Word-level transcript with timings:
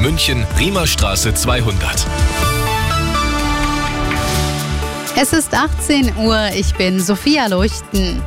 München, 0.00 0.46
Riemerstraße 0.58 1.34
200. 1.34 2.06
Es 5.16 5.32
ist 5.32 5.52
18 5.52 6.16
Uhr, 6.18 6.50
ich 6.54 6.72
bin 6.76 7.00
Sophia 7.00 7.48
Leuchten. 7.48 8.22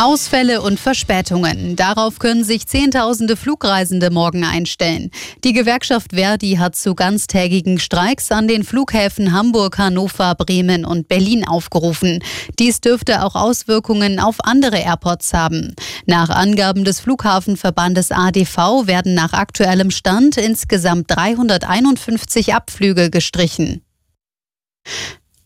Ausfälle 0.00 0.62
und 0.62 0.78
Verspätungen. 0.78 1.74
Darauf 1.74 2.20
können 2.20 2.44
sich 2.44 2.68
Zehntausende 2.68 3.36
Flugreisende 3.36 4.10
morgen 4.10 4.44
einstellen. 4.44 5.10
Die 5.42 5.52
Gewerkschaft 5.52 6.12
Verdi 6.12 6.54
hat 6.54 6.76
zu 6.76 6.94
ganztägigen 6.94 7.80
Streiks 7.80 8.30
an 8.30 8.46
den 8.46 8.62
Flughäfen 8.62 9.32
Hamburg, 9.32 9.76
Hannover, 9.76 10.36
Bremen 10.36 10.84
und 10.84 11.08
Berlin 11.08 11.44
aufgerufen. 11.44 12.22
Dies 12.60 12.80
dürfte 12.80 13.24
auch 13.24 13.34
Auswirkungen 13.34 14.20
auf 14.20 14.36
andere 14.44 14.78
Airports 14.78 15.32
haben. 15.34 15.74
Nach 16.06 16.28
Angaben 16.28 16.84
des 16.84 17.00
Flughafenverbandes 17.00 18.12
ADV 18.12 18.86
werden 18.86 19.14
nach 19.14 19.32
aktuellem 19.32 19.90
Stand 19.90 20.36
insgesamt 20.36 21.10
351 21.10 22.54
Abflüge 22.54 23.10
gestrichen. 23.10 23.82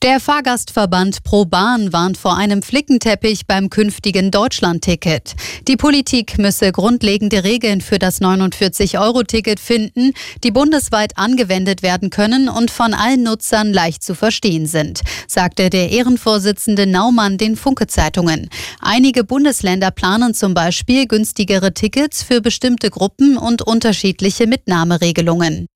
Der 0.02 0.18
Fahrgastverband 0.18 1.22
ProBahn 1.22 1.92
warnt 1.92 2.18
vor 2.18 2.36
einem 2.36 2.62
Flickenteppich 2.62 3.46
beim 3.46 3.70
künftigen 3.70 4.32
Deutschlandticket. 4.32 5.36
Die 5.68 5.76
Politik 5.76 6.38
müsse 6.38 6.72
grundlegende 6.72 7.44
Regeln 7.44 7.80
für 7.80 8.00
das 8.00 8.20
49-Euro-Ticket 8.20 9.60
finden, 9.60 10.10
die 10.42 10.50
bundesweit 10.50 11.16
angewendet 11.18 11.84
werden 11.84 12.10
können 12.10 12.48
und 12.48 12.72
von 12.72 12.94
allen 12.94 13.22
Nutzern 13.22 13.72
leicht 13.72 14.02
zu 14.02 14.16
verstehen 14.16 14.66
sind, 14.66 15.02
sagte 15.28 15.70
der 15.70 15.90
Ehrenvorsitzende 15.90 16.88
Naumann 16.88 17.38
den 17.38 17.54
Funke-Zeitungen. 17.54 18.50
Einige 18.80 19.22
Bundesländer 19.22 19.92
planen 19.92 20.34
zum 20.34 20.52
Beispiel 20.52 21.06
günstigere 21.06 21.74
Tickets 21.74 22.24
für 22.24 22.40
bestimmte 22.40 22.90
Gruppen 22.90 23.36
und 23.36 23.62
unterschiedliche 23.62 24.48
Mitnahmeregelungen. 24.48 25.68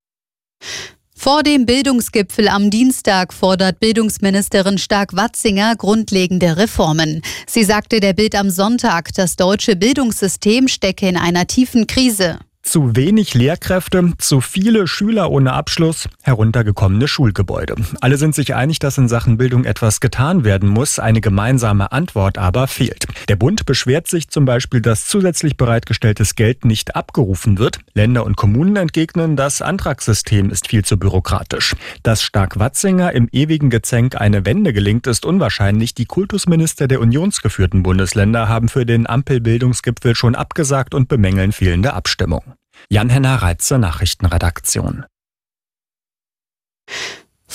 Vor 1.19 1.43
dem 1.43 1.65
Bildungsgipfel 1.65 2.47
am 2.47 2.71
Dienstag 2.71 3.33
fordert 3.33 3.81
Bildungsministerin 3.81 4.77
Stark-Watzinger 4.77 5.75
grundlegende 5.75 6.59
Reformen. 6.59 7.23
Sie 7.49 7.65
sagte 7.65 8.01
der 8.01 8.13
Bild 8.13 8.35
am 8.35 8.51
Sonntag, 8.51 9.13
das 9.15 9.35
deutsche 9.35 9.77
Bildungssystem 9.77 10.69
stecke 10.69 11.09
in 11.09 11.17
einer 11.17 11.47
tiefen 11.47 11.87
Krise. 11.87 12.39
Zu 12.67 12.97
wenig 12.97 13.33
Lehrkräfte, 13.35 14.13
zu 14.19 14.41
viele 14.41 14.89
Schüler 14.89 15.31
ohne 15.31 15.53
Abschluss, 15.53 16.09
heruntergekommene 16.25 17.07
Schulgebäude. 17.07 17.77
Alle 18.01 18.17
sind 18.17 18.35
sich 18.35 18.57
einig, 18.57 18.81
dass 18.81 18.99
in 18.99 19.07
Sachen 19.07 19.39
Bildung 19.39 19.65
etwas 19.65 20.01
getan 20.01 20.43
werden 20.43 20.69
muss. 20.69 20.99
Eine 20.99 21.21
gemeinsame 21.21 21.93
Antwort 21.93 22.39
aber 22.39 22.67
fehlt. 22.67 23.07
Der 23.29 23.37
Bund 23.37 23.67
beschwert 23.67 24.09
sich 24.09 24.31
zum 24.31 24.47
Beispiel, 24.47 24.81
dass 24.81 25.07
zusätzlich 25.07 25.57
bereitgestelltes 25.57 26.35
Geld 26.35 26.65
nicht 26.65 26.97
abgerufen 26.97 27.59
wird. 27.59 27.79
Länder 27.95 28.27
und 28.27 28.37
Kommunen 28.37 28.75
entgegnen, 28.75 29.37
das 29.37 29.63
Antragssystem 29.63 30.51
ist 30.51 30.67
viel 30.67 30.85
zu 30.85 30.99
bürokratisch. 30.99 31.77
Dass 32.03 32.25
Stark-Watzinger 32.25 33.13
im 33.13 33.29
ewigen 33.31 33.71
Gezänk 33.71 34.21
eine 34.21 34.45
Wende 34.45 34.73
gelingt, 34.73 35.07
ist 35.07 35.25
unwahrscheinlich. 35.25 35.95
Die 35.95 36.07
Kultusminister 36.07 36.89
der 36.89 37.01
unionsgeführten 37.01 37.85
Bundesländer 37.85 38.49
haben 38.49 38.69
für 38.69 38.85
den 38.85 39.07
Ampelbildungsgipfel 39.07 40.17
schon 40.17 40.35
abgesagt 40.35 40.95
und 40.95 41.07
bemängeln 41.07 41.53
fehlende 41.53 41.95
Abstimmung. 41.95 42.56
Jan-Henner 42.89 43.37
Reitze, 43.37 43.79
Nachrichtenredaktion. 43.79 45.05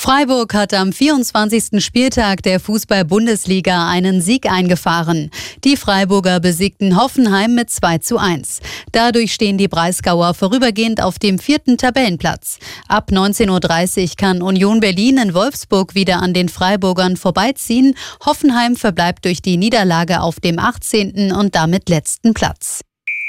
Freiburg 0.04 0.56
hat 0.56 0.74
am 0.74 0.92
24. 0.92 1.84
Spieltag 1.86 2.42
der 2.42 2.60
Fußball-Bundesliga 2.60 3.88
einen 3.88 4.20
Sieg 4.20 4.52
eingefahren. 4.52 5.30
Die 5.64 5.78
Freiburger 5.78 6.40
besiegten 6.40 7.00
Hoffenheim 7.00 7.54
mit 7.54 7.70
2 7.70 8.00
zu 8.00 8.18
1. 8.18 8.62
Dadurch 8.94 9.32
stehen 9.32 9.60
die 9.60 9.68
Breisgauer 9.68 10.34
vorübergehend 10.34 11.04
auf 11.04 11.20
dem 11.20 11.38
vierten 11.38 11.78
Tabellenplatz. 11.78 12.58
Ab 12.88 13.12
19.30 13.12 14.02
Uhr 14.02 14.16
kann 14.18 14.42
Union 14.42 14.80
Berlin 14.80 15.20
in 15.20 15.36
Wolfsburg 15.36 15.94
wieder 15.94 16.20
an 16.20 16.34
den 16.34 16.50
Freiburgern 16.50 17.16
vorbeiziehen. 17.16 17.94
Hoffenheim 18.26 18.76
verbleibt 18.76 19.26
durch 19.26 19.44
die 19.44 19.58
Niederlage 19.58 20.22
auf 20.22 20.40
dem 20.40 20.58
18. 20.58 21.32
und 21.32 21.54
damit 21.54 21.90
letzten 21.90 22.34
Platz. 22.34 22.82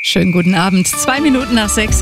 Schönen 0.04 0.32
guten 0.32 0.56
Abend. 0.56 0.88
Zwei 0.88 1.20
Minuten 1.20 1.54
nach 1.54 1.68
sechs. 1.68 1.90